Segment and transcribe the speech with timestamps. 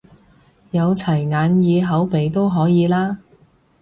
[0.71, 3.19] 有齊眼耳口鼻都可以啦？